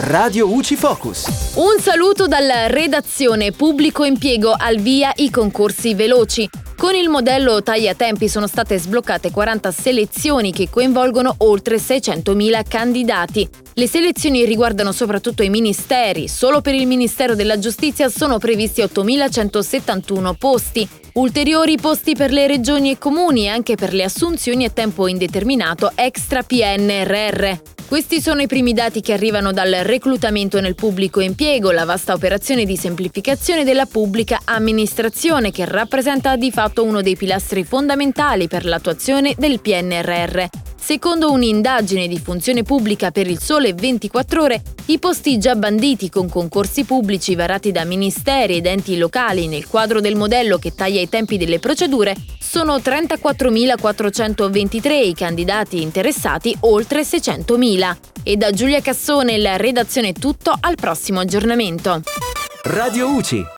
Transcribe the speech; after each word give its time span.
Radio 0.00 0.48
UCI 0.48 0.76
Focus. 0.76 1.54
Un 1.56 1.80
saluto 1.80 2.28
dalla 2.28 2.68
redazione 2.68 3.50
Pubblico 3.50 4.04
Impiego 4.04 4.54
al 4.56 4.76
via 4.76 5.12
i 5.16 5.28
concorsi 5.28 5.92
veloci. 5.94 6.48
Con 6.76 6.94
il 6.94 7.08
modello 7.08 7.64
taglia 7.64 7.96
tempi 7.96 8.28
sono 8.28 8.46
state 8.46 8.78
sbloccate 8.78 9.32
40 9.32 9.72
selezioni 9.72 10.52
che 10.52 10.70
coinvolgono 10.70 11.34
oltre 11.38 11.78
600.000 11.78 12.62
candidati. 12.68 13.48
Le 13.74 13.88
selezioni 13.88 14.44
riguardano 14.44 14.92
soprattutto 14.92 15.42
i 15.42 15.50
ministeri. 15.50 16.28
Solo 16.28 16.60
per 16.60 16.74
il 16.74 16.86
Ministero 16.86 17.34
della 17.34 17.58
Giustizia 17.58 18.08
sono 18.08 18.38
previsti 18.38 18.82
8.171 18.82 20.34
posti. 20.38 20.88
Ulteriori 21.14 21.76
posti 21.76 22.14
per 22.14 22.30
le 22.30 22.46
regioni 22.46 22.92
e 22.92 22.98
comuni 22.98 23.46
e 23.46 23.48
anche 23.48 23.74
per 23.74 23.92
le 23.92 24.04
assunzioni 24.04 24.64
a 24.64 24.70
tempo 24.70 25.08
indeterminato 25.08 25.90
extra 25.96 26.44
PNRR. 26.44 27.77
Questi 27.88 28.20
sono 28.20 28.42
i 28.42 28.46
primi 28.46 28.74
dati 28.74 29.00
che 29.00 29.14
arrivano 29.14 29.50
dal 29.50 29.70
reclutamento 29.82 30.60
nel 30.60 30.74
pubblico 30.74 31.20
impiego, 31.20 31.70
la 31.70 31.86
vasta 31.86 32.12
operazione 32.12 32.66
di 32.66 32.76
semplificazione 32.76 33.64
della 33.64 33.86
pubblica 33.86 34.40
amministrazione 34.44 35.50
che 35.50 35.64
rappresenta 35.64 36.36
di 36.36 36.50
fatto 36.50 36.84
uno 36.84 37.00
dei 37.00 37.16
pilastri 37.16 37.64
fondamentali 37.64 38.46
per 38.46 38.66
l'attuazione 38.66 39.34
del 39.38 39.62
PNRR. 39.62 40.67
Secondo 40.88 41.30
un'indagine 41.30 42.08
di 42.08 42.18
funzione 42.18 42.62
pubblica 42.62 43.10
per 43.10 43.28
il 43.28 43.40
sole 43.40 43.74
24 43.74 44.42
ore, 44.42 44.62
i 44.86 44.98
posti 44.98 45.36
già 45.36 45.54
banditi 45.54 46.08
con 46.08 46.30
concorsi 46.30 46.84
pubblici 46.84 47.34
varati 47.34 47.72
da 47.72 47.84
ministeri 47.84 48.56
ed 48.56 48.64
enti 48.64 48.96
locali 48.96 49.48
nel 49.48 49.66
quadro 49.66 50.00
del 50.00 50.16
modello 50.16 50.56
che 50.56 50.74
taglia 50.74 51.02
i 51.02 51.08
tempi 51.10 51.36
delle 51.36 51.58
procedure 51.58 52.16
sono 52.40 52.76
34.423 52.76 55.08
i 55.08 55.12
candidati 55.12 55.82
interessati, 55.82 56.56
oltre 56.60 57.02
600.000. 57.02 57.96
E 58.22 58.38
da 58.38 58.50
Giulia 58.50 58.80
Cassone 58.80 59.36
la 59.36 59.58
redazione 59.58 60.14
tutto, 60.14 60.56
al 60.58 60.76
prossimo 60.76 61.20
aggiornamento. 61.20 62.00
Radio 62.62 63.10
UCI. 63.10 63.44